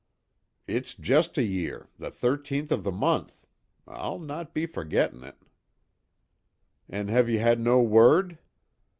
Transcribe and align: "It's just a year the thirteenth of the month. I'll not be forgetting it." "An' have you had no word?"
"It's 0.65 0.95
just 0.95 1.37
a 1.37 1.43
year 1.43 1.87
the 1.99 2.09
thirteenth 2.09 2.71
of 2.71 2.83
the 2.83 2.91
month. 2.91 3.45
I'll 3.87 4.17
not 4.17 4.51
be 4.51 4.65
forgetting 4.65 5.21
it." 5.23 5.37
"An' 6.89 7.09
have 7.09 7.29
you 7.29 7.37
had 7.37 7.59
no 7.59 7.83
word?" 7.83 8.39